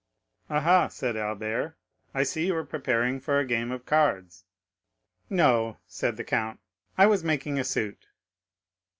"Ah, 0.49 0.61
ha," 0.61 0.87
said 0.87 1.15
Albert, 1.15 1.77
"I 2.11 2.23
see 2.23 2.47
you 2.47 2.55
were 2.55 2.65
preparing 2.65 3.19
for 3.19 3.37
a 3.37 3.45
game 3.45 3.69
of 3.69 3.85
cards." 3.85 4.45
"No," 5.29 5.77
said 5.85 6.17
the 6.17 6.23
count, 6.23 6.59
"I 6.97 7.05
was 7.05 7.23
making 7.23 7.59
a 7.59 7.63
suit." 7.63 8.07